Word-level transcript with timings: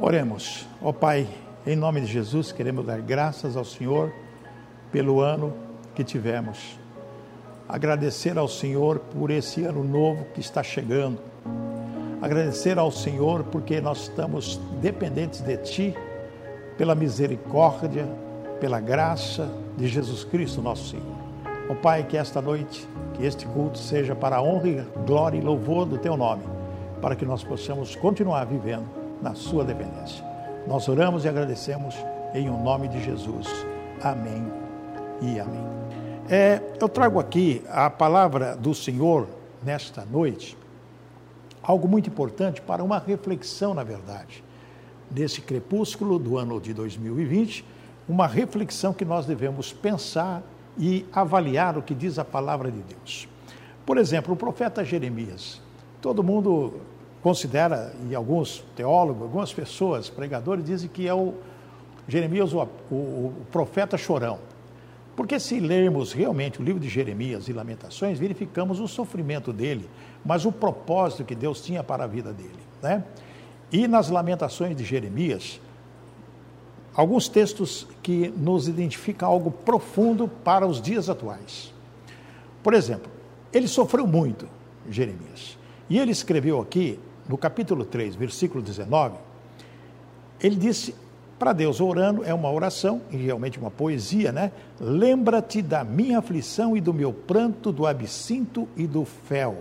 Oremos. 0.00 0.64
Ó 0.80 0.92
Pai, 0.92 1.26
em 1.66 1.74
nome 1.74 2.00
de 2.00 2.06
Jesus, 2.06 2.52
queremos 2.52 2.86
dar 2.86 3.00
graças 3.00 3.56
ao 3.56 3.64
Senhor 3.64 4.12
pelo 4.92 5.20
ano 5.20 5.52
que 5.92 6.04
tivemos. 6.04 6.78
Agradecer 7.68 8.38
ao 8.38 8.46
Senhor 8.46 9.00
por 9.00 9.28
esse 9.28 9.64
ano 9.64 9.82
novo 9.82 10.24
que 10.32 10.40
está 10.40 10.62
chegando. 10.62 11.18
Agradecer 12.22 12.78
ao 12.78 12.92
Senhor 12.92 13.42
porque 13.42 13.80
nós 13.80 14.02
estamos 14.02 14.60
dependentes 14.80 15.40
de 15.40 15.56
Ti, 15.56 15.94
pela 16.76 16.94
misericórdia, 16.94 18.06
pela 18.60 18.78
graça 18.78 19.50
de 19.76 19.88
Jesus 19.88 20.22
Cristo, 20.22 20.62
nosso 20.62 20.90
Senhor. 20.90 21.18
Ó 21.68 21.74
Pai, 21.74 22.04
que 22.04 22.16
esta 22.16 22.40
noite, 22.40 22.88
que 23.14 23.26
este 23.26 23.46
culto 23.46 23.78
seja 23.78 24.14
para 24.14 24.36
a 24.36 24.42
honra, 24.42 24.86
glória 25.04 25.38
e 25.38 25.42
louvor 25.42 25.86
do 25.86 25.98
Teu 25.98 26.16
nome, 26.16 26.44
para 27.02 27.16
que 27.16 27.26
nós 27.26 27.42
possamos 27.42 27.96
continuar 27.96 28.44
vivendo 28.46 28.97
na 29.22 29.34
sua 29.34 29.64
dependência. 29.64 30.24
Nós 30.66 30.88
oramos 30.88 31.24
e 31.24 31.28
agradecemos 31.28 31.94
em 32.34 32.48
o 32.48 32.56
nome 32.56 32.88
de 32.88 33.02
Jesus. 33.02 33.46
Amém 34.02 34.44
e 35.22 35.40
amém. 35.40 35.64
É, 36.28 36.60
eu 36.80 36.88
trago 36.88 37.18
aqui 37.18 37.62
a 37.68 37.88
palavra 37.88 38.54
do 38.54 38.74
Senhor 38.74 39.26
nesta 39.62 40.04
noite, 40.04 40.56
algo 41.62 41.88
muito 41.88 42.08
importante 42.10 42.60
para 42.60 42.84
uma 42.84 42.98
reflexão, 42.98 43.72
na 43.72 43.82
verdade, 43.82 44.44
nesse 45.10 45.40
crepúsculo 45.40 46.18
do 46.18 46.36
ano 46.36 46.60
de 46.60 46.74
2020, 46.74 47.64
uma 48.08 48.26
reflexão 48.26 48.92
que 48.92 49.04
nós 49.04 49.26
devemos 49.26 49.72
pensar 49.72 50.42
e 50.78 51.04
avaliar 51.12 51.76
o 51.76 51.82
que 51.82 51.94
diz 51.94 52.18
a 52.18 52.24
palavra 52.24 52.70
de 52.70 52.80
Deus. 52.80 53.28
Por 53.84 53.96
exemplo, 53.96 54.34
o 54.34 54.36
profeta 54.36 54.84
Jeremias. 54.84 55.60
Todo 56.00 56.22
mundo 56.22 56.74
considera, 57.22 57.92
e 58.08 58.14
alguns 58.14 58.64
teólogos, 58.76 59.22
algumas 59.22 59.52
pessoas, 59.52 60.08
pregadores, 60.08 60.64
dizem 60.64 60.88
que 60.88 61.06
é 61.06 61.14
o 61.14 61.34
Jeremias 62.06 62.52
o, 62.54 62.62
o, 62.90 63.34
profeta 63.52 63.98
chorão. 63.98 64.38
Porque 65.14 65.38
se 65.38 65.60
lermos 65.60 66.12
realmente 66.12 66.60
o 66.60 66.64
livro 66.64 66.80
de 66.80 66.88
Jeremias 66.88 67.48
e 67.48 67.52
Lamentações, 67.52 68.18
verificamos 68.18 68.80
o 68.80 68.86
sofrimento 68.86 69.52
dele, 69.52 69.88
mas 70.24 70.44
o 70.46 70.52
propósito 70.52 71.24
que 71.24 71.34
Deus 71.34 71.60
tinha 71.60 71.82
para 71.82 72.04
a 72.04 72.06
vida 72.06 72.32
dele. 72.32 72.58
Né? 72.80 73.04
E 73.70 73.86
nas 73.88 74.08
Lamentações 74.08 74.76
de 74.76 74.84
Jeremias, 74.84 75.60
alguns 76.94 77.28
textos 77.28 77.86
que 78.02 78.32
nos 78.36 78.68
identificam 78.68 79.28
algo 79.28 79.50
profundo 79.50 80.28
para 80.28 80.66
os 80.66 80.80
dias 80.80 81.10
atuais. 81.10 81.74
Por 82.62 82.72
exemplo, 82.72 83.10
ele 83.52 83.68
sofreu 83.68 84.06
muito, 84.06 84.48
Jeremias. 84.88 85.58
E 85.90 85.98
ele 85.98 86.12
escreveu 86.12 86.60
aqui 86.60 86.98
no 87.28 87.36
capítulo 87.36 87.84
3, 87.84 88.14
versículo 88.14 88.62
19, 88.62 89.16
ele 90.40 90.56
disse 90.56 90.94
para 91.38 91.52
Deus, 91.52 91.80
orando, 91.80 92.24
é 92.24 92.34
uma 92.34 92.50
oração, 92.50 93.00
e 93.12 93.16
realmente 93.16 93.58
uma 93.58 93.70
poesia, 93.70 94.32
né? 94.32 94.50
Lembra-te 94.80 95.62
da 95.62 95.84
minha 95.84 96.18
aflição 96.18 96.76
e 96.76 96.80
do 96.80 96.92
meu 96.92 97.12
pranto, 97.12 97.70
do 97.70 97.86
absinto 97.86 98.68
e 98.76 98.86
do 98.88 99.04
fel. 99.04 99.56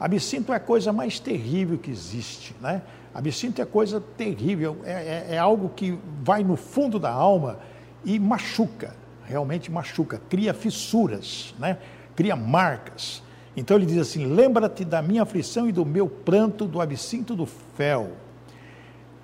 Absinto 0.00 0.52
é 0.52 0.56
a 0.56 0.60
coisa 0.60 0.92
mais 0.92 1.20
terrível 1.20 1.76
que 1.76 1.90
existe, 1.90 2.56
né? 2.60 2.80
Absinto 3.14 3.60
é 3.60 3.66
coisa 3.66 4.00
terrível, 4.00 4.78
é, 4.84 4.92
é, 4.92 5.34
é 5.34 5.38
algo 5.38 5.68
que 5.68 5.98
vai 6.22 6.42
no 6.42 6.56
fundo 6.56 6.98
da 6.98 7.10
alma 7.10 7.58
e 8.02 8.18
machuca, 8.18 8.94
realmente 9.26 9.70
machuca, 9.70 10.20
cria 10.28 10.54
fissuras, 10.54 11.54
né? 11.58 11.78
Cria 12.16 12.34
marcas. 12.34 13.22
Então 13.56 13.76
ele 13.76 13.86
diz 13.86 13.98
assim: 13.98 14.26
Lembra-te 14.26 14.84
da 14.84 15.00
minha 15.00 15.22
aflição 15.22 15.68
e 15.68 15.72
do 15.72 15.84
meu 15.84 16.08
pranto, 16.08 16.66
do 16.66 16.80
absinto 16.80 17.34
do 17.34 17.46
fel. 17.46 18.10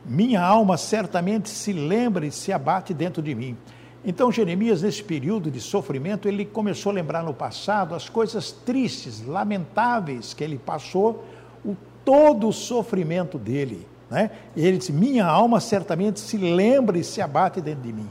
Minha 0.05 0.42
alma 0.42 0.77
certamente 0.77 1.48
se 1.50 1.73
lembra 1.73 2.27
e 2.27 2.31
se 2.31 2.53
abate 2.53 2.95
dentro 2.95 3.23
de 3.23 3.34
mim. 3.34 3.56
Então, 4.03 4.33
Jeremias, 4.33 4.81
nesse 4.81 5.05
período 5.05 5.51
de 5.51 5.61
sofrimento, 5.61 6.27
ele 6.27 6.47
começou 6.47 6.91
a 6.91 6.95
lembrar 6.95 7.23
no 7.23 7.34
passado 7.34 7.95
as 7.95 8.08
coisas 8.08 8.51
tristes, 8.51 9.23
lamentáveis 9.27 10.33
que 10.33 10.42
ele 10.42 10.58
passou, 10.58 11.23
o, 11.63 11.77
todo 12.02 12.48
o 12.48 12.52
sofrimento 12.52 13.39
dele. 13.39 13.86
Né? 14.11 14.30
Ele 14.57 14.79
disse: 14.79 14.92
Minha 14.92 15.27
alma 15.27 15.61
certamente 15.61 16.19
se 16.19 16.39
lembra 16.39 16.98
e 16.98 17.05
se 17.05 17.20
abate 17.20 17.61
dentro 17.61 17.83
de 17.83 17.92
mim. 17.92 18.08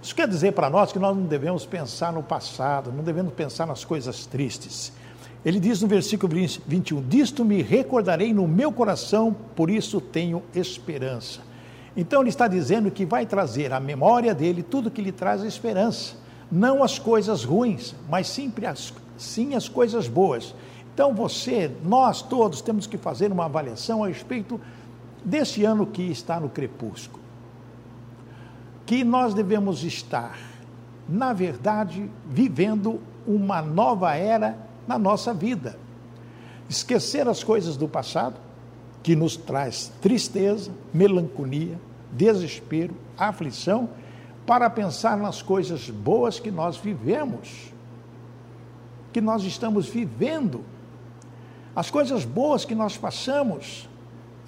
Isso 0.00 0.14
quer 0.14 0.28
dizer 0.28 0.52
para 0.52 0.70
nós 0.70 0.92
que 0.92 0.98
nós 0.98 1.16
não 1.16 1.24
devemos 1.24 1.66
pensar 1.66 2.12
no 2.12 2.22
passado, 2.22 2.92
não 2.92 3.02
devemos 3.02 3.32
pensar 3.32 3.66
nas 3.66 3.84
coisas 3.84 4.26
tristes. 4.26 4.92
Ele 5.44 5.60
diz 5.60 5.82
no 5.82 5.88
versículo 5.88 6.32
21: 6.66 7.02
Disto 7.06 7.44
me 7.44 7.60
recordarei 7.60 8.32
no 8.32 8.48
meu 8.48 8.72
coração, 8.72 9.36
por 9.54 9.68
isso 9.68 10.00
tenho 10.00 10.42
esperança. 10.54 11.40
Então 11.96 12.22
ele 12.22 12.30
está 12.30 12.48
dizendo 12.48 12.90
que 12.90 13.04
vai 13.04 13.26
trazer 13.26 13.72
à 13.72 13.78
memória 13.78 14.34
dele 14.34 14.62
tudo 14.62 14.90
que 14.90 15.02
lhe 15.02 15.12
traz 15.12 15.42
esperança, 15.42 16.16
não 16.50 16.82
as 16.82 16.98
coisas 16.98 17.44
ruins, 17.44 17.94
mas 18.08 18.26
sempre 18.26 18.66
as, 18.66 18.92
sim 19.18 19.54
as 19.54 19.68
coisas 19.68 20.08
boas. 20.08 20.54
Então 20.92 21.14
você, 21.14 21.70
nós 21.84 22.22
todos 22.22 22.60
temos 22.60 22.86
que 22.86 22.96
fazer 22.96 23.30
uma 23.30 23.44
avaliação 23.44 24.02
a 24.02 24.08
respeito 24.08 24.60
desse 25.24 25.64
ano 25.64 25.86
que 25.86 26.02
está 26.02 26.40
no 26.40 26.48
crepúsculo. 26.48 27.22
Que 28.86 29.04
nós 29.04 29.34
devemos 29.34 29.84
estar, 29.84 30.38
na 31.08 31.32
verdade, 31.32 32.10
vivendo 32.28 33.00
uma 33.26 33.62
nova 33.62 34.14
era 34.14 34.56
na 34.86 34.98
nossa 34.98 35.32
vida. 35.32 35.78
Esquecer 36.68 37.28
as 37.28 37.42
coisas 37.44 37.76
do 37.76 37.88
passado, 37.88 38.36
que 39.02 39.14
nos 39.14 39.36
traz 39.36 39.92
tristeza, 40.00 40.70
melancolia, 40.92 41.78
desespero, 42.10 42.94
aflição, 43.18 43.88
para 44.46 44.68
pensar 44.70 45.16
nas 45.16 45.42
coisas 45.42 45.90
boas 45.90 46.40
que 46.40 46.50
nós 46.50 46.76
vivemos, 46.76 47.72
que 49.12 49.20
nós 49.20 49.44
estamos 49.44 49.86
vivendo. 49.88 50.64
As 51.76 51.90
coisas 51.90 52.24
boas 52.24 52.64
que 52.64 52.74
nós 52.74 52.96
passamos, 52.96 53.88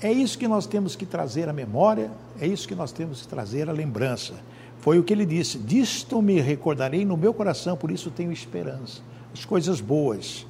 é 0.00 0.10
isso 0.10 0.38
que 0.38 0.48
nós 0.48 0.66
temos 0.66 0.96
que 0.96 1.04
trazer 1.04 1.48
à 1.48 1.52
memória, 1.52 2.10
é 2.41 2.46
isso 2.46 2.69
que 2.69 2.75
nós 2.75 2.92
temos 2.92 3.22
que 3.22 3.28
trazer 3.28 3.69
à 3.69 3.72
lembrança. 3.72 4.34
Foi 4.78 4.98
o 4.98 5.02
que 5.02 5.12
ele 5.12 5.26
disse: 5.26 5.58
Disto 5.58 6.20
me 6.22 6.41
recordarei 6.41 7.04
no 7.04 7.16
meu 7.16 7.34
coração, 7.34 7.76
por 7.76 7.91
isso 7.91 8.10
tenho 8.10 8.32
esperança 8.32 9.02
as 9.36 9.44
coisas 9.44 9.82
boas. 9.82 10.47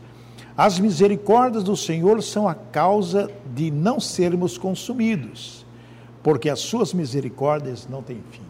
As 0.57 0.79
misericórdias 0.79 1.65
do 1.65 1.77
Senhor 1.77 2.23
são 2.23 2.49
a 2.49 2.55
causa 2.55 3.29
de 3.53 3.71
não 3.71 3.99
sermos 3.99 4.57
consumidos, 4.57 5.67
porque 6.23 6.49
as 6.49 6.61
suas 6.61 6.95
misericórdias 6.95 7.89
não 7.89 8.01
têm 8.01 8.23
fim. 8.31 8.43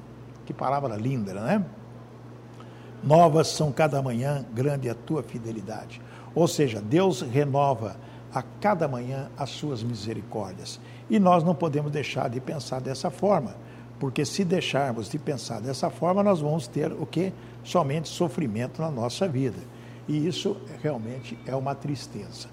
Que 0.44 0.52
palavra 0.52 0.94
linda, 0.94 1.32
não 1.32 1.48
é? 1.48 1.64
Novas 3.02 3.48
são 3.48 3.72
cada 3.72 4.02
manhã, 4.02 4.44
grande 4.52 4.88
é 4.88 4.90
a 4.90 4.94
tua 4.94 5.22
fidelidade. 5.22 6.00
Ou 6.34 6.46
seja, 6.46 6.80
Deus 6.80 7.22
renova 7.22 7.96
a 8.32 8.42
cada 8.42 8.86
manhã 8.86 9.30
as 9.38 9.50
suas 9.50 9.82
misericórdias. 9.82 10.78
E 11.08 11.18
nós 11.18 11.42
não 11.42 11.54
podemos 11.54 11.90
deixar 11.90 12.28
de 12.28 12.40
pensar 12.40 12.80
dessa 12.80 13.10
forma, 13.10 13.56
porque 13.98 14.24
se 14.24 14.44
deixarmos 14.44 15.08
de 15.08 15.18
pensar 15.18 15.60
dessa 15.60 15.88
forma, 15.88 16.22
nós 16.22 16.40
vamos 16.40 16.68
ter 16.68 16.92
o 16.92 17.06
que? 17.06 17.32
Somente 17.64 18.08
sofrimento 18.08 18.82
na 18.82 18.90
nossa 18.90 19.26
vida. 19.26 19.75
E 20.08 20.26
isso 20.26 20.56
realmente 20.82 21.38
é 21.46 21.54
uma 21.54 21.74
tristeza. 21.74 22.48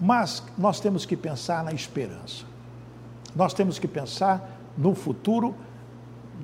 Mas 0.00 0.42
nós 0.56 0.78
temos 0.78 1.04
que 1.04 1.16
pensar 1.16 1.64
na 1.64 1.72
esperança. 1.72 2.44
Nós 3.34 3.52
temos 3.52 3.78
que 3.78 3.88
pensar 3.88 4.58
no 4.76 4.94
futuro 4.94 5.54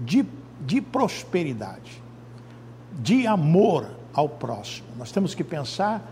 de, 0.01 0.27
de 0.61 0.81
prosperidade, 0.81 2.03
de 2.93 3.27
amor 3.27 3.89
ao 4.13 4.29
próximo. 4.29 4.89
Nós 4.97 5.13
temos 5.13 5.35
que 5.35 5.45
pensar 5.45 6.03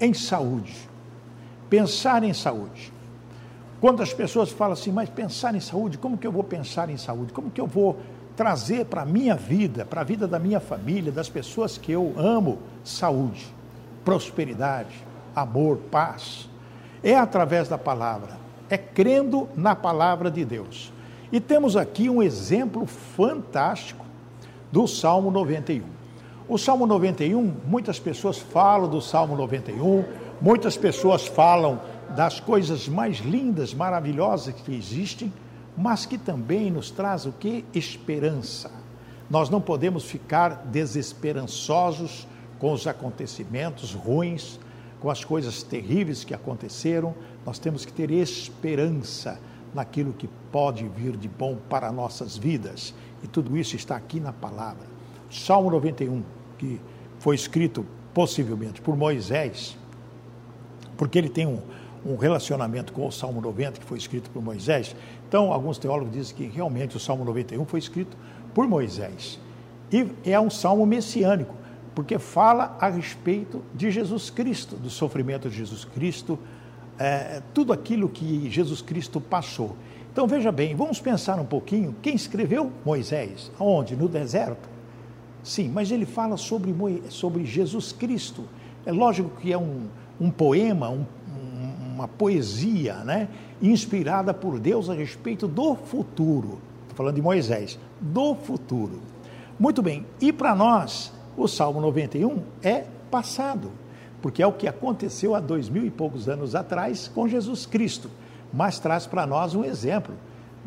em 0.00 0.14
saúde. 0.14 0.74
Pensar 1.68 2.22
em 2.22 2.32
saúde. 2.32 2.92
Quando 3.80 4.02
as 4.02 4.12
pessoas 4.12 4.50
falam 4.50 4.72
assim, 4.72 4.90
mas 4.90 5.10
pensar 5.10 5.54
em 5.54 5.60
saúde, 5.60 5.98
como 5.98 6.16
que 6.16 6.26
eu 6.26 6.32
vou 6.32 6.44
pensar 6.44 6.88
em 6.88 6.96
saúde? 6.96 7.32
Como 7.32 7.50
que 7.50 7.60
eu 7.60 7.66
vou 7.66 8.00
trazer 8.36 8.84
para 8.84 9.02
a 9.02 9.06
minha 9.06 9.34
vida, 9.34 9.84
para 9.84 10.02
a 10.02 10.04
vida 10.04 10.28
da 10.28 10.38
minha 10.38 10.60
família, 10.60 11.10
das 11.10 11.28
pessoas 11.28 11.78
que 11.78 11.90
eu 11.90 12.12
amo, 12.16 12.58
saúde, 12.84 13.46
prosperidade, 14.04 14.94
amor, 15.34 15.78
paz. 15.90 16.48
É 17.02 17.16
através 17.16 17.68
da 17.68 17.78
palavra, 17.78 18.36
é 18.68 18.76
crendo 18.76 19.48
na 19.56 19.74
palavra 19.74 20.30
de 20.30 20.44
Deus. 20.44 20.92
E 21.32 21.40
temos 21.40 21.76
aqui 21.76 22.08
um 22.08 22.22
exemplo 22.22 22.86
fantástico 22.86 24.04
do 24.70 24.86
Salmo 24.86 25.30
91. 25.30 25.82
O 26.48 26.58
Salmo 26.58 26.86
91, 26.86 27.54
muitas 27.66 27.98
pessoas 27.98 28.38
falam 28.38 28.88
do 28.88 29.00
Salmo 29.00 29.36
91, 29.36 30.04
muitas 30.40 30.76
pessoas 30.76 31.26
falam 31.26 31.80
das 32.14 32.38
coisas 32.38 32.88
mais 32.88 33.18
lindas, 33.18 33.74
maravilhosas 33.74 34.54
que 34.54 34.74
existem, 34.74 35.32
mas 35.76 36.06
que 36.06 36.16
também 36.16 36.70
nos 36.70 36.90
traz 36.90 37.26
o 37.26 37.32
que? 37.32 37.64
Esperança. 37.74 38.70
Nós 39.28 39.50
não 39.50 39.60
podemos 39.60 40.04
ficar 40.04 40.66
desesperançosos 40.66 42.26
com 42.58 42.72
os 42.72 42.86
acontecimentos 42.86 43.92
ruins, 43.92 44.58
com 45.00 45.10
as 45.10 45.24
coisas 45.24 45.62
terríveis 45.62 46.24
que 46.24 46.32
aconteceram. 46.32 47.14
Nós 47.44 47.58
temos 47.58 47.84
que 47.84 47.92
ter 47.92 48.10
esperança. 48.10 49.38
naquilo 49.74 50.14
que 50.14 50.26
pode 50.50 50.88
vir 50.88 51.18
de 51.18 51.28
bom 51.28 51.58
para 51.68 51.92
nossas 51.92 52.34
vidas. 52.34 52.94
E 53.22 53.26
tudo 53.26 53.58
isso 53.58 53.76
está 53.76 53.94
aqui 53.94 54.18
na 54.18 54.32
palavra. 54.32 54.86
Salmo 55.30 55.70
91, 55.70 56.22
que 56.56 56.80
foi 57.18 57.34
escrito 57.34 57.84
possivelmente 58.14 58.80
por 58.80 58.96
Moisés, 58.96 59.76
porque 60.96 61.18
ele 61.18 61.28
tem 61.28 61.46
um, 61.46 61.60
um 62.04 62.16
relacionamento 62.16 62.92
com 62.92 63.06
o 63.06 63.12
Salmo 63.12 63.40
90, 63.40 63.80
que 63.80 63.86
foi 63.86 63.98
escrito 63.98 64.30
por 64.30 64.42
Moisés. 64.42 64.94
Então, 65.28 65.52
alguns 65.52 65.78
teólogos 65.78 66.12
dizem 66.12 66.36
que 66.36 66.46
realmente 66.46 66.96
o 66.96 67.00
Salmo 67.00 67.24
91 67.24 67.64
foi 67.64 67.78
escrito 67.78 68.16
por 68.54 68.66
Moisés. 68.66 69.38
E 69.92 70.06
é 70.24 70.38
um 70.40 70.50
salmo 70.50 70.84
messiânico, 70.84 71.54
porque 71.94 72.18
fala 72.18 72.76
a 72.80 72.88
respeito 72.88 73.62
de 73.74 73.90
Jesus 73.90 74.30
Cristo, 74.30 74.76
do 74.76 74.90
sofrimento 74.90 75.48
de 75.48 75.56
Jesus 75.56 75.84
Cristo, 75.84 76.38
é, 76.98 77.42
tudo 77.54 77.72
aquilo 77.72 78.08
que 78.08 78.50
Jesus 78.50 78.82
Cristo 78.82 79.20
passou. 79.20 79.76
Então 80.12 80.26
veja 80.26 80.50
bem, 80.50 80.74
vamos 80.74 80.98
pensar 80.98 81.38
um 81.38 81.44
pouquinho. 81.44 81.94
Quem 82.00 82.14
escreveu 82.14 82.72
Moisés? 82.84 83.52
Aonde? 83.58 83.94
No 83.94 84.08
deserto? 84.08 84.68
Sim, 85.42 85.70
mas 85.72 85.90
ele 85.90 86.06
fala 86.06 86.36
sobre, 86.36 86.74
sobre 87.10 87.44
Jesus 87.44 87.92
Cristo. 87.92 88.44
É 88.84 88.90
lógico 88.90 89.30
que 89.40 89.52
é 89.52 89.58
um, 89.58 89.86
um 90.20 90.30
poema, 90.30 90.88
um, 90.88 91.04
uma 91.96 92.08
poesia, 92.08 92.96
né? 93.04 93.28
Inspirada 93.60 94.32
por 94.32 94.58
Deus 94.58 94.88
a 94.88 94.94
respeito 94.94 95.48
do 95.48 95.74
futuro. 95.74 96.60
Estou 96.82 96.96
falando 96.96 97.16
de 97.16 97.22
Moisés, 97.22 97.78
do 98.00 98.34
futuro. 98.34 99.00
Muito 99.58 99.82
bem, 99.82 100.06
e 100.20 100.32
para 100.32 100.54
nós, 100.54 101.12
o 101.36 101.48
Salmo 101.48 101.80
91 101.80 102.42
é 102.62 102.84
passado 103.10 103.70
porque 104.26 104.42
é 104.42 104.46
o 104.46 104.52
que 104.52 104.66
aconteceu 104.66 105.34
há 105.34 105.40
dois 105.40 105.68
mil 105.68 105.86
e 105.86 105.90
poucos 105.90 106.28
anos 106.28 106.54
atrás 106.54 107.06
com 107.06 107.28
Jesus 107.28 107.64
Cristo, 107.64 108.10
mas 108.52 108.78
traz 108.78 109.06
para 109.06 109.26
nós 109.26 109.54
um 109.54 109.64
exemplo 109.64 110.14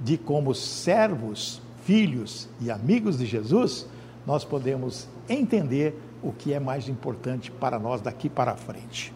de 0.02 0.18
como 0.18 0.56
servos, 0.56 1.62
filhos 1.84 2.48
e 2.62 2.72
amigos 2.72 3.18
de 3.18 3.26
Jesus, 3.26 3.86
nós 4.26 4.46
podemos 4.46 5.10
entender 5.28 6.00
o 6.24 6.32
que 6.32 6.54
é 6.54 6.60
mais 6.60 6.88
importante 6.88 7.52
para 7.52 7.78
nós 7.78 8.00
daqui 8.00 8.30
para 8.30 8.56
frente. 8.56 9.14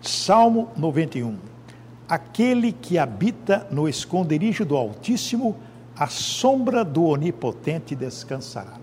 Salmo 0.00 0.70
91. 0.76 1.36
Aquele 2.08 2.72
que 2.72 2.98
habita 2.98 3.66
no 3.70 3.88
esconderijo 3.88 4.64
do 4.64 4.76
Altíssimo, 4.76 5.56
a 5.96 6.06
sombra 6.06 6.84
do 6.84 7.04
Onipotente 7.04 7.96
descansará. 7.96 8.78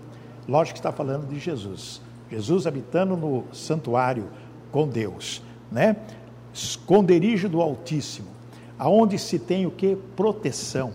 Lógico 0.48 0.74
que 0.74 0.80
está 0.80 0.92
falando 0.92 1.28
de 1.28 1.40
Jesus. 1.40 2.02
Jesus 2.30 2.68
habitando 2.68 3.16
no 3.16 3.46
santuário, 3.54 4.28
com 4.72 4.88
Deus, 4.88 5.42
né? 5.72 5.96
Esconderijo 6.54 7.48
do 7.48 7.62
Altíssimo, 7.62 8.28
aonde 8.78 9.20
se 9.20 9.38
tem 9.38 9.66
o 9.66 9.72
que? 9.72 9.96
Proteção. 10.16 10.92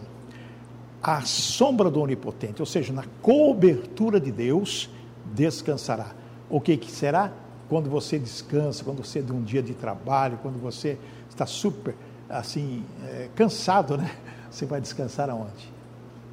A 1.01 1.21
sombra 1.23 1.89
do 1.89 2.01
Onipotente, 2.01 2.61
ou 2.61 2.67
seja, 2.67 2.93
na 2.93 3.05
cobertura 3.23 4.21
de 4.21 4.33
Deus, 4.33 4.91
descansará. 5.33 6.13
O 6.51 6.61
que, 6.61 6.77
que 6.77 6.91
será? 6.91 7.33
Quando 7.69 7.91
você 7.91 8.19
descansa, 8.19 8.83
quando 8.83 9.05
você 9.05 9.21
de 9.21 9.33
um 9.33 9.43
dia 9.43 9.63
de 9.63 9.75
trabalho, 9.75 10.39
quando 10.43 10.61
você 10.61 10.99
está 11.29 11.47
super 11.47 11.95
assim, 12.29 12.85
é, 13.05 13.29
cansado, 13.35 13.97
né? 13.97 14.11
Você 14.51 14.65
vai 14.65 14.81
descansar 14.81 15.29
aonde? 15.29 15.71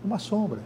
Uma 0.04 0.20
sombra. 0.20 0.62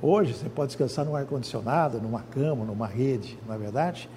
Hoje 0.00 0.34
você 0.34 0.48
pode 0.48 0.68
descansar 0.68 1.04
no 1.04 1.16
ar-condicionado, 1.16 2.00
numa 2.00 2.20
cama, 2.20 2.64
numa 2.64 2.86
rede, 2.86 3.38
não 3.46 3.54
é 3.54 3.58
verdade? 3.58 4.08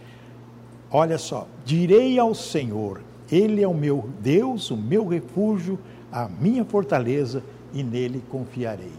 Olha 0.91 1.17
só, 1.17 1.47
direi 1.65 2.19
ao 2.19 2.35
Senhor, 2.35 3.01
Ele 3.31 3.63
é 3.63 3.67
o 3.67 3.73
meu 3.73 4.09
Deus, 4.19 4.69
o 4.69 4.77
meu 4.77 5.07
refúgio, 5.07 5.79
a 6.11 6.27
minha 6.27 6.65
fortaleza, 6.65 7.41
e 7.73 7.81
nele 7.81 8.21
confiarei. 8.29 8.91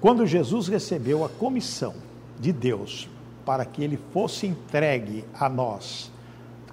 Quando 0.00 0.26
Jesus 0.26 0.66
recebeu 0.66 1.24
a 1.24 1.28
comissão 1.28 1.94
de 2.40 2.52
Deus 2.52 3.08
para 3.44 3.64
que 3.64 3.82
ele 3.82 3.98
fosse 4.12 4.46
entregue 4.46 5.24
a 5.38 5.48
nós 5.48 6.10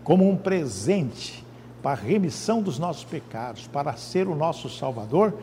como 0.04 0.30
um 0.30 0.36
presente 0.36 1.46
para 1.84 1.92
a 1.92 2.04
remissão 2.04 2.62
dos 2.62 2.80
nossos 2.80 3.04
pecados, 3.04 3.68
para 3.68 3.94
ser 3.94 4.28
o 4.28 4.36
nosso 4.36 4.70
Salvador, 4.70 5.34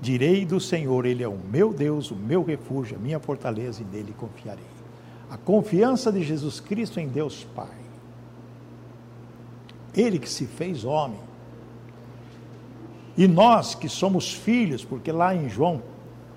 direi 0.00 0.44
do 0.44 0.58
Senhor, 0.58 1.04
Ele 1.04 1.22
é 1.22 1.28
o 1.28 1.36
meu 1.36 1.72
Deus, 1.72 2.10
o 2.10 2.16
meu 2.16 2.42
refúgio, 2.42 2.96
a 2.96 2.98
minha 2.98 3.20
fortaleza, 3.20 3.82
e 3.82 3.84
nele 3.84 4.14
confiarei. 4.16 4.64
A 5.30 5.36
confiança 5.36 6.10
de 6.10 6.22
Jesus 6.22 6.60
Cristo 6.60 6.98
em 6.98 7.08
Deus 7.08 7.46
Pai 7.54 7.80
ele 9.94 10.18
que 10.18 10.28
se 10.28 10.46
fez 10.46 10.84
homem. 10.84 11.18
E 13.16 13.26
nós 13.26 13.74
que 13.74 13.88
somos 13.88 14.32
filhos, 14.32 14.84
porque 14.84 15.10
lá 15.10 15.34
em 15.34 15.48
João, 15.48 15.82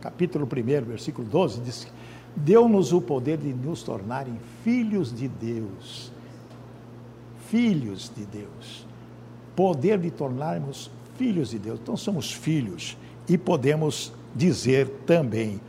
capítulo 0.01 0.45
1, 0.45 0.85
versículo 0.85 1.27
12, 1.27 1.61
diz: 1.61 1.87
Deu-nos 2.35 2.91
o 2.91 3.01
poder 3.01 3.37
de 3.37 3.53
nos 3.53 3.83
tornarem 3.83 4.37
filhos 4.63 5.13
de 5.13 5.27
Deus. 5.27 6.11
Filhos 7.49 8.11
de 8.15 8.25
Deus. 8.25 8.87
Poder 9.55 9.99
de 9.99 10.09
tornarmos 10.09 10.89
filhos 11.17 11.51
de 11.51 11.59
Deus. 11.59 11.79
Então 11.81 11.95
somos 11.95 12.31
filhos 12.31 12.97
e 13.29 13.37
podemos 13.37 14.11
dizer 14.35 14.87
também: 15.05 15.61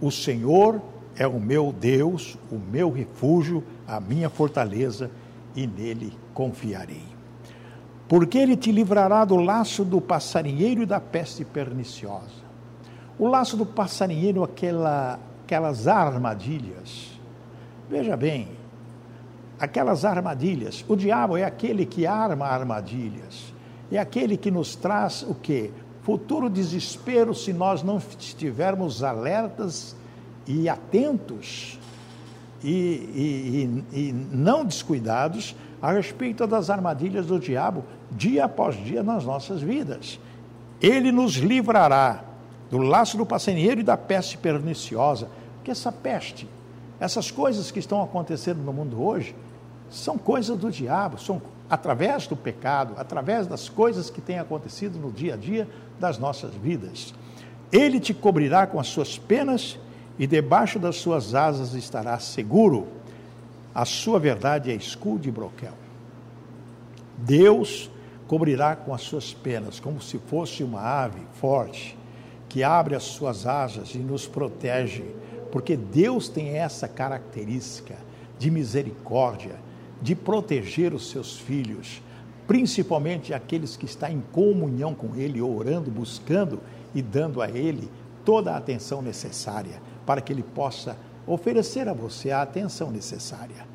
O 0.00 0.10
Senhor 0.10 0.80
é 1.16 1.26
o 1.26 1.40
meu 1.40 1.72
Deus, 1.72 2.38
o 2.50 2.56
meu 2.56 2.90
refúgio, 2.90 3.64
a 3.86 4.00
minha 4.00 4.30
fortaleza, 4.30 5.10
e 5.56 5.66
nele 5.66 6.12
confiarei 6.32 7.12
porque 8.12 8.36
ele 8.36 8.58
te 8.58 8.70
livrará 8.70 9.24
do 9.24 9.36
laço 9.36 9.86
do 9.86 9.98
passarinheiro 9.98 10.82
e 10.82 10.86
da 10.86 11.00
peste 11.00 11.46
perniciosa. 11.46 12.42
O 13.18 13.26
laço 13.26 13.56
do 13.56 13.64
passarinheiro, 13.64 14.44
aquela, 14.44 15.18
aquelas 15.52 15.86
armadilhas. 15.86 17.10
Veja 17.90 18.16
bem, 18.16 18.48
aquelas 19.60 20.02
armadilhas. 20.02 20.82
O 20.88 20.96
diabo 20.96 21.36
é 21.36 21.44
aquele 21.44 21.84
que 21.84 22.06
arma 22.06 22.46
armadilhas. 22.46 23.52
É 23.90 23.98
aquele 23.98 24.38
que 24.38 24.50
nos 24.50 24.74
traz 24.74 25.22
o 25.22 25.34
quê? 25.34 25.70
Futuro 26.02 26.48
desespero 26.48 27.34
se 27.34 27.52
nós 27.52 27.82
não 27.82 27.98
estivermos 27.98 29.02
alertas 29.02 29.94
e 30.46 30.70
atentos 30.70 31.78
e, 32.64 33.84
e, 33.92 33.98
e, 34.08 34.12
não 34.12 34.64
descuidados 34.64 35.54
a 35.82 35.92
respeito 35.92 36.46
das 36.46 36.70
armadilhas 36.70 37.26
do 37.26 37.38
diabo 37.38 37.84
dia 38.10 38.46
após 38.46 38.74
dia 38.82 39.02
nas 39.02 39.24
nossas 39.24 39.60
vidas. 39.60 40.18
Ele 40.80 41.12
nos 41.12 41.34
livrará 41.34 42.24
do 42.70 42.78
laço 42.78 43.18
do 43.18 43.26
passarinheiro 43.26 43.82
e 43.82 43.84
da 43.84 43.98
peste 43.98 44.38
perniciosa, 44.38 45.28
porque 45.62 45.70
essa 45.70 45.92
peste, 45.92 46.48
essas 46.98 47.30
coisas 47.30 47.70
que 47.70 47.78
estão 47.78 48.02
acontecendo 48.02 48.58
no 48.58 48.72
mundo 48.72 49.00
hoje, 49.00 49.32
são 49.88 50.18
coisas 50.18 50.58
do 50.58 50.72
diabo, 50.72 51.20
são 51.20 51.40
através 51.70 52.26
do 52.26 52.34
pecado, 52.34 52.94
através 52.96 53.46
das 53.46 53.68
coisas 53.68 54.10
que 54.10 54.20
têm 54.20 54.40
acontecido 54.40 54.98
no 54.98 55.12
dia 55.12 55.34
a 55.34 55.36
dia 55.36 55.68
das 56.00 56.18
nossas 56.18 56.52
vidas. 56.52 57.14
Ele 57.70 58.00
te 58.00 58.12
cobrirá 58.12 58.66
com 58.66 58.80
as 58.80 58.88
suas 58.88 59.16
penas 59.16 59.78
e 60.18 60.26
debaixo 60.26 60.80
das 60.80 60.96
suas 60.96 61.32
asas 61.32 61.74
estará 61.74 62.18
seguro. 62.18 62.88
A 63.72 63.84
sua 63.84 64.18
verdade 64.18 64.68
é 64.68 64.74
escudo 64.74 65.28
e 65.28 65.30
broquel. 65.30 65.74
Deus 67.18 67.88
cobrirá 68.26 68.74
com 68.74 68.92
as 68.92 69.02
suas 69.02 69.32
penas, 69.32 69.78
como 69.78 70.02
se 70.02 70.18
fosse 70.18 70.64
uma 70.64 70.80
ave 70.80 71.20
forte, 71.34 71.96
que 72.48 72.64
abre 72.64 72.96
as 72.96 73.04
suas 73.04 73.46
asas 73.46 73.94
e 73.94 73.98
nos 73.98 74.26
protege, 74.26 75.21
porque 75.52 75.76
Deus 75.76 76.30
tem 76.30 76.56
essa 76.56 76.88
característica 76.88 77.94
de 78.38 78.50
misericórdia, 78.50 79.56
de 80.00 80.14
proteger 80.16 80.94
os 80.94 81.10
seus 81.10 81.38
filhos, 81.38 82.02
principalmente 82.46 83.34
aqueles 83.34 83.76
que 83.76 83.84
estão 83.84 84.08
em 84.08 84.22
comunhão 84.32 84.94
com 84.94 85.14
Ele, 85.14 85.42
orando, 85.42 85.90
buscando 85.90 86.58
e 86.94 87.02
dando 87.02 87.42
a 87.42 87.50
Ele 87.50 87.88
toda 88.24 88.52
a 88.52 88.56
atenção 88.56 89.02
necessária, 89.02 89.80
para 90.06 90.22
que 90.22 90.32
Ele 90.32 90.42
possa 90.42 90.96
oferecer 91.26 91.86
a 91.86 91.92
você 91.92 92.30
a 92.30 92.40
atenção 92.40 92.90
necessária. 92.90 93.66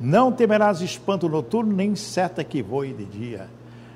Não 0.00 0.32
temerás 0.32 0.80
espanto 0.80 1.28
noturno, 1.28 1.72
nem 1.72 1.94
seta 1.94 2.42
que 2.42 2.60
voe 2.60 2.92
de 2.92 3.04
dia. 3.04 3.48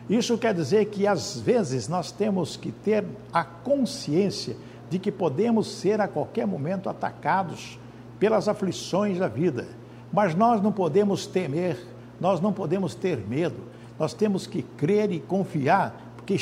Isso 0.08 0.38
quer 0.38 0.54
dizer 0.54 0.86
que 0.86 1.06
às 1.06 1.40
vezes 1.40 1.88
nós 1.88 2.12
temos 2.12 2.56
que 2.56 2.70
ter 2.70 3.04
a 3.32 3.42
consciência 3.42 4.56
de 4.94 5.00
que 5.00 5.10
podemos 5.10 5.66
ser 5.66 6.00
a 6.00 6.06
qualquer 6.06 6.46
momento 6.46 6.88
atacados 6.88 7.80
pelas 8.16 8.46
aflições 8.46 9.18
da 9.18 9.26
vida. 9.26 9.66
Mas 10.12 10.36
nós 10.36 10.62
não 10.62 10.70
podemos 10.70 11.26
temer, 11.26 11.84
nós 12.20 12.40
não 12.40 12.52
podemos 12.52 12.94
ter 12.94 13.18
medo. 13.18 13.56
Nós 13.98 14.14
temos 14.14 14.46
que 14.46 14.62
crer 14.62 15.10
e 15.10 15.18
confiar, 15.18 16.14
porque 16.16 16.36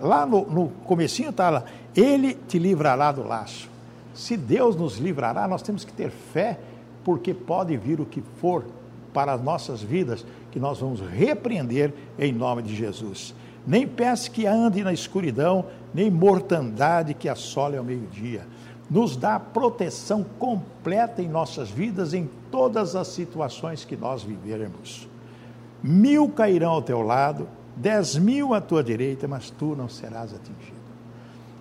lá 0.00 0.24
no, 0.24 0.40
no 0.46 0.68
comecinho 0.86 1.28
está 1.28 1.50
lá, 1.50 1.64
Ele 1.94 2.32
te 2.32 2.58
livrará 2.58 3.12
do 3.12 3.28
laço. 3.28 3.68
Se 4.14 4.38
Deus 4.38 4.74
nos 4.74 4.96
livrará, 4.96 5.46
nós 5.46 5.60
temos 5.60 5.84
que 5.84 5.92
ter 5.92 6.08
fé, 6.08 6.58
porque 7.04 7.34
pode 7.34 7.76
vir 7.76 8.00
o 8.00 8.06
que 8.06 8.22
for 8.40 8.64
para 9.12 9.34
as 9.34 9.42
nossas 9.42 9.82
vidas, 9.82 10.24
que 10.50 10.58
nós 10.58 10.78
vamos 10.78 11.02
repreender 11.02 11.92
em 12.18 12.32
nome 12.32 12.62
de 12.62 12.74
Jesus. 12.74 13.34
Nem 13.68 13.86
peste 13.86 14.30
que 14.30 14.46
ande 14.46 14.82
na 14.82 14.94
escuridão, 14.94 15.66
nem 15.92 16.10
mortandade 16.10 17.12
que 17.12 17.28
assole 17.28 17.76
ao 17.76 17.84
meio-dia. 17.84 18.46
Nos 18.90 19.14
dá 19.14 19.38
proteção 19.38 20.24
completa 20.38 21.20
em 21.20 21.28
nossas 21.28 21.68
vidas, 21.68 22.14
em 22.14 22.30
todas 22.50 22.96
as 22.96 23.08
situações 23.08 23.84
que 23.84 23.94
nós 23.94 24.22
vivermos. 24.22 25.06
Mil 25.82 26.30
cairão 26.30 26.70
ao 26.70 26.82
teu 26.82 27.02
lado, 27.02 27.46
dez 27.76 28.16
mil 28.16 28.54
à 28.54 28.60
tua 28.62 28.82
direita, 28.82 29.28
mas 29.28 29.50
tu 29.50 29.76
não 29.76 29.86
serás 29.86 30.32
atingido. 30.32 30.78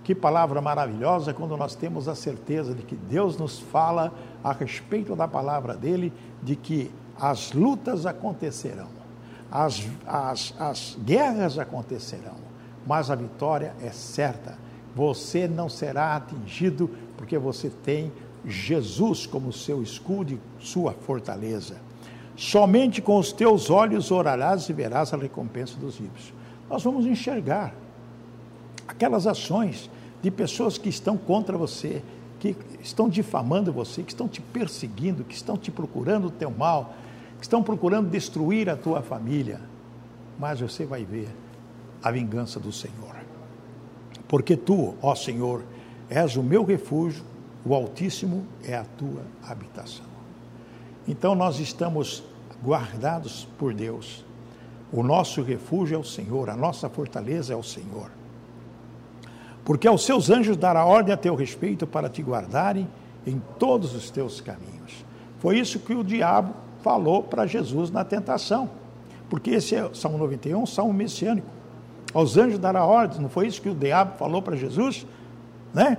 Que 0.05 0.15
palavra 0.15 0.61
maravilhosa 0.61 1.33
quando 1.33 1.57
nós 1.57 1.75
temos 1.75 2.07
a 2.07 2.15
certeza 2.15 2.73
de 2.73 2.83
que 2.83 2.95
Deus 2.95 3.37
nos 3.37 3.59
fala 3.59 4.13
a 4.41 4.53
respeito 4.53 5.13
da 5.13 5.27
palavra 5.27 5.75
dele, 5.75 6.13
de 6.41 6.55
que 6.55 6.89
as 7.19 7.51
lutas 7.51 8.05
acontecerão, 8.05 8.87
as, 9.51 9.85
as, 10.05 10.53
as 10.59 10.97
guerras 11.03 11.57
acontecerão, 11.57 12.35
mas 12.85 13.09
a 13.09 13.15
vitória 13.15 13.73
é 13.81 13.89
certa. 13.89 14.57
Você 14.95 15.47
não 15.47 15.69
será 15.69 16.15
atingido 16.15 16.89
porque 17.17 17.37
você 17.37 17.69
tem 17.69 18.11
Jesus 18.45 19.25
como 19.25 19.51
seu 19.51 19.81
escudo 19.81 20.33
e 20.33 20.39
sua 20.59 20.93
fortaleza. 20.93 21.75
Somente 22.35 23.01
com 23.01 23.17
os 23.17 23.31
teus 23.31 23.69
olhos 23.69 24.11
orarás 24.11 24.69
e 24.69 24.73
verás 24.73 25.13
a 25.13 25.17
recompensa 25.17 25.75
dos 25.77 25.99
ímpios. 25.99 26.33
Nós 26.69 26.83
vamos 26.83 27.05
enxergar 27.05 27.73
aquelas 28.87 29.25
ações 29.25 29.89
de 30.21 30.29
pessoas 30.29 30.77
que 30.77 30.89
estão 30.89 31.17
contra 31.17 31.57
você, 31.57 32.01
que 32.39 32.55
estão 32.81 33.09
difamando 33.09 33.71
você, 33.71 34.03
que 34.03 34.11
estão 34.11 34.27
te 34.27 34.41
perseguindo, 34.41 35.23
que 35.23 35.33
estão 35.33 35.57
te 35.57 35.71
procurando 35.71 36.27
o 36.27 36.31
teu 36.31 36.51
mal, 36.51 36.93
estão 37.41 37.61
procurando 37.63 38.09
destruir 38.09 38.69
a 38.69 38.75
tua 38.75 39.01
família. 39.01 39.61
Mas 40.39 40.59
você 40.59 40.85
vai 40.85 41.03
ver 41.03 41.29
a 42.03 42.11
vingança 42.11 42.59
do 42.59 42.71
Senhor. 42.71 43.15
Porque 44.27 44.55
tu, 44.55 44.95
ó 45.01 45.15
Senhor, 45.15 45.63
és 46.09 46.35
o 46.35 46.43
meu 46.43 46.63
refúgio, 46.63 47.23
o 47.65 47.73
Altíssimo 47.73 48.45
é 48.63 48.75
a 48.75 48.83
tua 48.83 49.23
habitação. 49.43 50.05
Então 51.07 51.33
nós 51.35 51.59
estamos 51.59 52.23
guardados 52.63 53.47
por 53.57 53.73
Deus. 53.73 54.25
O 54.91 55.03
nosso 55.03 55.41
refúgio 55.41 55.95
é 55.95 55.99
o 55.99 56.03
Senhor, 56.03 56.49
a 56.49 56.55
nossa 56.55 56.89
fortaleza 56.89 57.53
é 57.53 57.55
o 57.55 57.63
Senhor. 57.63 58.09
Porque 59.65 59.87
aos 59.87 60.05
seus 60.05 60.29
anjos 60.29 60.55
dará 60.55 60.85
ordem 60.85 61.13
a 61.13 61.17
teu 61.17 61.35
respeito 61.35 61.85
para 61.85 62.07
te 62.07 62.21
guardarem 62.21 62.87
em 63.25 63.41
todos 63.59 63.93
os 63.93 64.09
teus 64.09 64.39
caminhos. 64.39 65.05
Foi 65.39 65.59
isso 65.59 65.79
que 65.79 65.93
o 65.93 66.03
diabo 66.03 66.53
falou 66.87 67.21
para 67.21 67.45
Jesus 67.45 67.91
na 67.91 68.05
tentação. 68.05 68.69
Porque 69.29 69.51
esse 69.51 69.75
é 69.75 69.89
Salmo 69.93 70.17
91, 70.17 70.65
Salmo 70.65 70.93
messiânico. 70.93 71.45
Aos 72.13 72.37
anjos 72.37 72.57
dará 72.57 72.85
ordem, 72.85 73.19
não 73.19 73.27
foi 73.27 73.47
isso 73.47 73.61
que 73.61 73.67
o 73.67 73.75
diabo 73.75 74.17
falou 74.17 74.41
para 74.41 74.55
Jesus? 74.55 75.05
Né? 75.73 75.97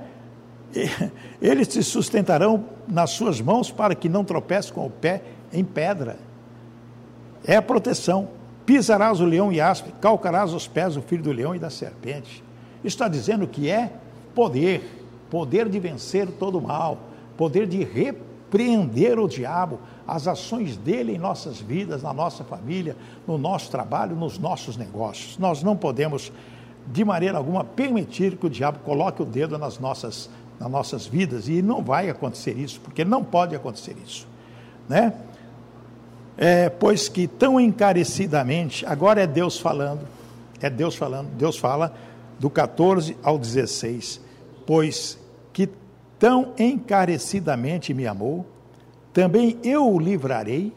Eles 1.43 1.69
te 1.69 1.83
sustentarão 1.83 2.65
nas 2.89 3.11
suas 3.11 3.39
mãos 3.39 3.71
para 3.71 3.95
que 3.95 4.09
não 4.09 4.25
tropece 4.25 4.73
com 4.73 4.87
o 4.87 4.91
pé 4.91 5.23
em 5.53 5.63
pedra. 5.63 6.17
É 7.45 7.57
a 7.57 7.63
proteção. 7.63 8.31
Pisarás 8.65 9.21
o 9.21 9.27
leão 9.27 9.53
e 9.53 9.61
aspe, 9.61 9.93
calcarás 10.01 10.55
os 10.55 10.67
pés 10.67 10.97
o 10.97 11.03
filho 11.03 11.23
do 11.23 11.33
leão 11.33 11.55
e 11.55 11.59
da 11.59 11.69
serpente. 11.69 12.43
Está 12.83 13.09
dizendo 13.09 13.47
que 13.47 13.69
é 13.69 13.93
poder, 14.35 15.07
poder 15.29 15.69
de 15.69 15.79
vencer 15.79 16.29
todo 16.29 16.57
o 16.57 16.63
mal, 16.63 16.99
poder 17.37 17.67
de 17.67 17.85
repreender 17.85 18.28
o 19.19 19.29
diabo, 19.29 19.79
as 20.07 20.27
ações 20.27 20.77
dele 20.77 21.15
em 21.15 21.19
nossas 21.19 21.61
vidas, 21.61 22.03
na 22.03 22.13
nossa 22.13 22.45
família, 22.45 22.97
no 23.27 23.37
nosso 23.37 23.71
trabalho, 23.71 24.17
nos 24.17 24.39
nossos 24.39 24.77
negócios. 24.77 25.39
Nós 25.39 25.63
não 25.63 25.77
podemos, 25.77 26.33
de 26.87 27.05
maneira 27.05 27.39
alguma, 27.39 27.63
permitir 27.65 28.37
que 28.37 28.47
o 28.47 28.51
diabo 28.51 28.79
coloque 28.81 29.23
o 29.23 29.25
dedo 29.27 29.59
nas 29.59 29.79
nossas 29.79 30.31
nas 30.59 30.71
nossas 30.71 31.07
vidas 31.07 31.49
e 31.49 31.63
não 31.63 31.83
vai 31.83 32.11
acontecer 32.11 32.59
isso, 32.59 32.81
porque 32.81 33.05
não 33.05 33.23
pode 33.23 33.55
acontecer 33.55 33.97
isso, 34.05 34.27
né? 34.89 35.15
É, 36.37 36.69
pois 36.69 37.09
que 37.09 37.27
tão 37.27 37.59
encarecidamente, 37.59 38.87
agora 38.87 39.23
é 39.23 39.27
Deus 39.27 39.59
falando, 39.59 40.07
é 40.61 40.71
Deus 40.71 40.95
falando, 40.95 41.29
Deus 41.31 41.59
fala 41.59 41.93
do 42.39 42.49
14 42.49 43.17
ao 43.23 43.39
16, 43.39 44.21
pois 44.67 45.19
que 45.53 45.69
tão 46.19 46.53
encarecidamente 46.59 47.95
me 47.95 48.07
amou, 48.07 48.47
também 49.13 49.59
eu 49.63 49.87
o 49.93 49.99
livrarei, 49.99 50.73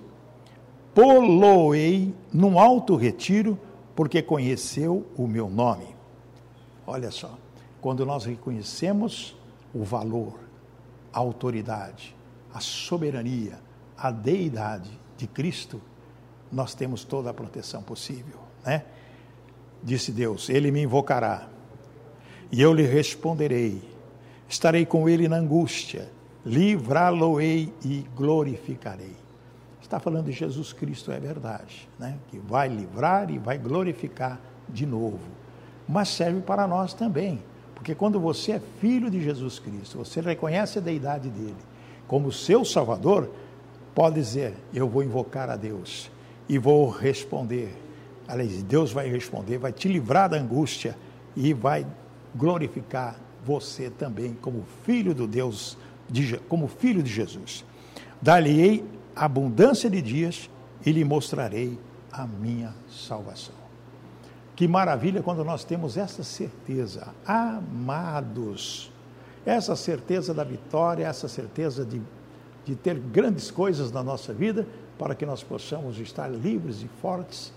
poloei 0.93 2.13
num 2.31 2.59
alto 2.59 2.95
retiro, 2.95 3.57
porque 3.95 4.21
conheceu 4.21 5.05
o 5.15 5.27
meu 5.27 5.49
nome. 5.49 5.95
Olha 6.87 7.11
só, 7.11 7.37
quando 7.79 8.05
nós 8.05 8.25
reconhecemos 8.25 9.35
o 9.73 9.83
valor, 9.83 10.39
a 11.13 11.19
autoridade, 11.19 12.15
a 12.53 12.59
soberania, 12.59 13.59
a 13.97 14.11
deidade 14.11 14.89
de 15.17 15.27
Cristo, 15.27 15.81
nós 16.51 16.73
temos 16.73 17.03
toda 17.03 17.29
a 17.29 17.33
proteção 17.33 17.81
possível, 17.81 18.39
né? 18.65 18.83
Disse 19.83 20.11
Deus: 20.11 20.49
Ele 20.49 20.71
me 20.71 20.81
invocará 20.81 21.47
e 22.51 22.61
eu 22.61 22.73
lhe 22.73 22.83
responderei. 22.83 23.81
Estarei 24.51 24.85
com 24.85 25.09
ele 25.09 25.27
na 25.27 25.37
angústia, 25.37 26.07
livrá-lo-ei 26.45 27.73
e 27.83 28.05
glorificarei. 28.15 29.15
Está 29.81 29.99
falando 29.99 30.25
de 30.25 30.31
Jesus 30.31 30.73
Cristo, 30.73 31.11
é 31.11 31.19
verdade, 31.19 31.89
né? 31.97 32.17
Que 32.29 32.37
vai 32.37 32.67
livrar 32.67 33.31
e 33.31 33.39
vai 33.39 33.57
glorificar 33.57 34.39
de 34.69 34.85
novo. 34.85 35.19
Mas 35.87 36.09
serve 36.09 36.41
para 36.41 36.67
nós 36.67 36.93
também 36.93 37.41
porque 37.81 37.95
quando 37.95 38.19
você 38.19 38.51
é 38.51 38.61
filho 38.79 39.09
de 39.09 39.19
Jesus 39.19 39.57
Cristo, 39.57 39.97
você 39.97 40.21
reconhece 40.21 40.77
a 40.77 40.81
deidade 40.81 41.29
dele 41.29 41.55
como 42.07 42.31
seu 42.31 42.63
Salvador, 42.63 43.27
pode 43.95 44.13
dizer: 44.17 44.53
Eu 44.71 44.87
vou 44.87 45.01
invocar 45.01 45.49
a 45.49 45.55
Deus 45.55 46.11
e 46.47 46.59
vou 46.59 46.87
responder. 46.89 47.75
Aliás, 48.27 48.61
Deus 48.61 48.91
vai 48.91 49.09
responder, 49.09 49.57
vai 49.57 49.71
te 49.71 49.87
livrar 49.87 50.29
da 50.29 50.37
angústia 50.37 50.95
e 51.35 51.55
vai 51.55 51.87
glorificar 52.35 53.15
você 53.45 53.89
também 53.89 54.33
como 54.33 54.65
filho 54.83 55.13
do 55.13 55.27
Deus, 55.27 55.77
de, 56.09 56.37
como 56.49 56.67
filho 56.67 57.01
de 57.01 57.11
Jesus. 57.11 57.65
Dar-lhe-ei 58.21 58.85
abundância 59.15 59.89
de 59.89 60.01
dias 60.01 60.49
e 60.85 60.91
lhe 60.91 61.03
mostrarei 61.03 61.77
a 62.11 62.25
minha 62.25 62.73
salvação. 62.89 63.55
Que 64.55 64.67
maravilha 64.67 65.23
quando 65.23 65.43
nós 65.43 65.63
temos 65.63 65.97
essa 65.97 66.23
certeza, 66.23 67.07
amados, 67.25 68.91
essa 69.45 69.75
certeza 69.75 70.33
da 70.33 70.43
vitória, 70.43 71.05
essa 71.05 71.27
certeza 71.27 71.83
de, 71.83 72.01
de 72.65 72.75
ter 72.75 72.99
grandes 72.99 73.49
coisas 73.49 73.91
na 73.91 74.03
nossa 74.03 74.33
vida, 74.33 74.67
para 74.99 75.15
que 75.15 75.25
nós 75.25 75.41
possamos 75.41 75.97
estar 75.99 76.27
livres 76.27 76.83
e 76.83 76.87
fortes, 77.01 77.51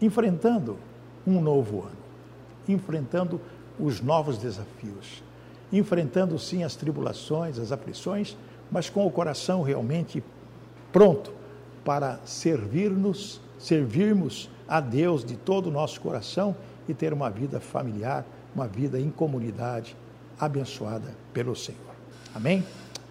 enfrentando 0.00 0.78
um 1.26 1.40
novo 1.40 1.80
ano, 1.80 1.98
enfrentando 2.68 3.40
os 3.78 4.00
novos 4.00 4.38
desafios, 4.38 5.22
enfrentando 5.72 6.38
sim 6.38 6.64
as 6.64 6.74
tribulações, 6.74 7.58
as 7.58 7.72
aflições, 7.72 8.36
mas 8.70 8.90
com 8.90 9.06
o 9.06 9.10
coração 9.10 9.62
realmente 9.62 10.22
pronto 10.92 11.32
para 11.84 12.18
servir-nos, 12.24 13.40
servirmos 13.58 14.50
a 14.66 14.80
Deus 14.80 15.24
de 15.24 15.36
todo 15.36 15.68
o 15.68 15.72
nosso 15.72 16.00
coração 16.00 16.54
e 16.88 16.94
ter 16.94 17.12
uma 17.12 17.30
vida 17.30 17.60
familiar, 17.60 18.24
uma 18.54 18.66
vida 18.66 19.00
em 19.00 19.10
comunidade 19.10 19.96
abençoada 20.38 21.14
pelo 21.32 21.54
Senhor. 21.56 21.80
Amém? 22.34 22.64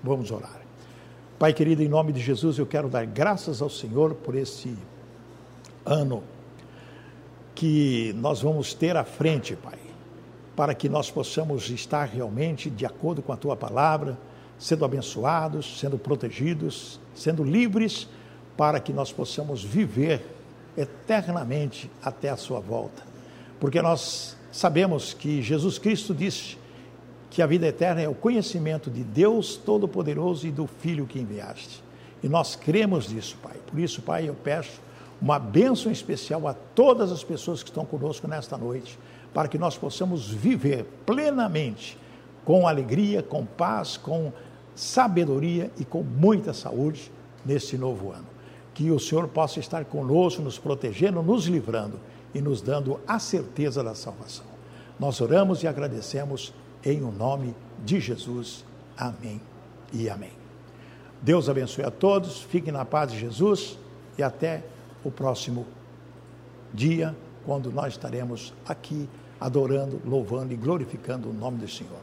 Vamos 0.04 0.32
orar. 0.32 0.62
Pai 1.40 1.54
querido, 1.54 1.84
em 1.84 1.88
nome 1.88 2.12
de 2.12 2.20
Jesus, 2.20 2.58
eu 2.58 2.66
quero 2.66 2.90
dar 2.90 3.06
graças 3.06 3.62
ao 3.62 3.70
Senhor 3.70 4.16
por 4.16 4.36
esse 4.36 4.76
ano 5.86 6.24
que 7.54 8.14
nós 8.18 8.42
vamos 8.42 8.74
ter 8.74 8.96
à 8.96 9.04
frente, 9.04 9.56
Pai, 9.56 9.80
para 10.58 10.74
que 10.74 10.90
nós 10.90 11.12
possamos 11.12 11.70
estar 11.70 12.06
realmente 12.06 12.68
de 12.68 12.84
acordo 12.84 13.22
com 13.22 13.32
a 13.32 13.38
tua 13.38 13.56
palavra, 13.56 14.18
sendo 14.58 14.84
abençoados, 14.84 15.80
sendo 15.80 16.00
protegidos, 16.00 17.00
sendo 17.14 17.44
livres, 17.44 18.10
para 18.58 18.80
que 18.80 18.92
nós 18.92 19.12
possamos 19.12 19.64
viver 19.64 20.26
eternamente 20.76 21.92
até 22.02 22.30
a 22.30 22.36
sua 22.36 22.60
volta. 22.60 23.04
Porque 23.60 23.84
nós 23.84 24.36
sabemos 24.52 25.14
que 25.14 25.44
Jesus 25.44 25.78
Cristo 25.78 26.12
disse 26.12 26.58
que 27.30 27.44
a 27.44 27.46
vida 27.46 27.68
eterna 27.68 28.02
é 28.02 28.10
o 28.10 28.16
conhecimento 28.16 28.90
de 28.90 29.04
Deus 29.04 29.58
Todo-Poderoso 29.58 30.48
e 30.48 30.52
do 30.52 30.66
Filho 30.66 31.06
que 31.06 31.20
enviaste. 31.20 31.84
E 32.24 32.28
nós 32.28 32.56
cremos 32.56 33.10
nisso, 33.10 33.38
Pai. 33.44 33.58
Por 33.68 33.78
isso, 33.78 34.02
Pai, 34.02 34.28
eu 34.28 34.34
peço 34.34 34.82
uma 35.22 35.38
bênção 35.38 35.92
especial 35.92 36.48
a 36.48 36.56
todas 36.56 37.12
as 37.12 37.24
pessoas 37.24 37.62
que 37.62 37.70
estão 37.70 37.86
conosco 37.86 38.28
nesta 38.28 38.58
noite, 38.58 38.98
para 39.38 39.48
que 39.48 39.60
nós 39.60 39.78
possamos 39.78 40.28
viver 40.28 40.84
plenamente, 41.06 41.96
com 42.44 42.68
alegria, 42.68 43.22
com 43.22 43.46
paz, 43.46 43.96
com 43.96 44.34
sabedoria 44.74 45.70
e 45.78 45.86
com 45.86 46.02
muita 46.02 46.54
saúde 46.54 47.12
neste 47.46 47.78
novo 47.78 48.12
ano 48.12 48.26
que 48.74 48.90
o 48.90 49.00
Senhor 49.00 49.28
possa 49.28 49.60
estar 49.60 49.86
conosco, 49.86 50.42
nos 50.42 50.58
protegendo, 50.58 51.22
nos 51.22 51.46
livrando. 51.46 52.00
e 52.34 52.42
nos 52.42 52.62
dando 52.62 53.00
a 53.08 53.20
certeza 53.20 53.84
da 53.84 53.94
salvação. 53.94 54.46
Nós 55.00 55.22
oramos 55.22 55.62
e 55.62 55.68
agradecemos 55.68 56.52
em 56.84 57.04
o 57.04 57.12
nome 57.12 57.56
de 57.86 58.00
Jesus. 58.00 58.66
Amém 58.98 59.40
e 59.94 60.10
amém. 60.10 60.32
Deus 61.22 61.48
abençoe 61.48 61.86
a 61.86 61.92
todos, 61.92 62.42
fiquem 62.42 62.74
na 62.74 62.84
paz 62.86 63.12
de 63.12 63.20
Jesus 63.20 63.78
e 64.18 64.24
até 64.24 64.64
o 65.04 65.12
próximo 65.12 65.68
dia, 66.74 67.16
quando 67.46 67.72
nós 67.72 67.94
estaremos 67.94 68.52
aqui 68.68 69.08
adorando, 69.40 70.02
louvando 70.06 70.54
e 70.54 70.56
glorificando 70.56 71.30
o 71.30 71.34
nome 71.34 71.58
do 71.58 71.68
Senhor. 71.68 72.02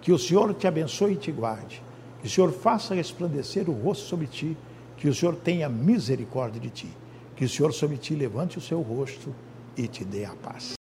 Que 0.00 0.12
o 0.12 0.18
Senhor 0.18 0.52
te 0.54 0.66
abençoe 0.66 1.12
e 1.12 1.16
te 1.16 1.30
guarde. 1.30 1.82
Que 2.20 2.26
o 2.26 2.30
Senhor 2.30 2.52
faça 2.52 2.94
resplandecer 2.94 3.68
o 3.68 3.72
rosto 3.72 4.04
sobre 4.04 4.26
ti. 4.26 4.56
Que 4.96 5.08
o 5.08 5.14
Senhor 5.14 5.36
tenha 5.36 5.68
misericórdia 5.68 6.60
de 6.60 6.70
ti. 6.70 6.88
Que 7.36 7.44
o 7.44 7.48
Senhor 7.48 7.72
sobre 7.72 7.96
ti 7.96 8.14
levante 8.14 8.58
o 8.58 8.60
seu 8.60 8.80
rosto 8.80 9.34
e 9.76 9.86
te 9.86 10.04
dê 10.04 10.24
a 10.24 10.34
paz. 10.34 10.81